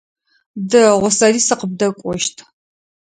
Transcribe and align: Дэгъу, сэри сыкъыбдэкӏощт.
Дэгъу, 0.69 1.11
сэри 1.17 1.39
сыкъыбдэкӏощт. 1.47 2.37